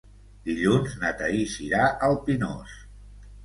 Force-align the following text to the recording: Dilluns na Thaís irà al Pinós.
Dilluns 0.47 0.95
na 1.03 1.11
Thaís 1.21 1.59
irà 1.67 1.85
al 2.11 2.21
Pinós. 2.27 2.77